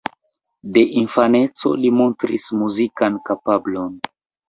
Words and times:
De 0.77 0.83
infaneco 1.01 1.73
li 1.83 1.93
montris 2.01 2.51
muzikan 2.65 3.25
kapablon. 3.31 3.99